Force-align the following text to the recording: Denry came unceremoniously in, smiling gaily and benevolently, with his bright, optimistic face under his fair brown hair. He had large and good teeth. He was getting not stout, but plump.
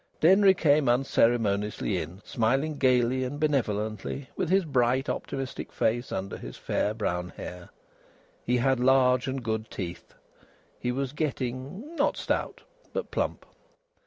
Denry 0.19 0.55
came 0.55 0.89
unceremoniously 0.89 1.99
in, 2.01 2.23
smiling 2.25 2.79
gaily 2.79 3.23
and 3.23 3.39
benevolently, 3.39 4.31
with 4.35 4.49
his 4.49 4.65
bright, 4.65 5.07
optimistic 5.07 5.71
face 5.71 6.11
under 6.11 6.37
his 6.37 6.57
fair 6.57 6.95
brown 6.95 7.29
hair. 7.37 7.69
He 8.43 8.57
had 8.57 8.79
large 8.79 9.27
and 9.27 9.43
good 9.43 9.69
teeth. 9.69 10.15
He 10.79 10.91
was 10.91 11.13
getting 11.13 11.95
not 11.97 12.17
stout, 12.17 12.61
but 12.93 13.11
plump. 13.11 13.45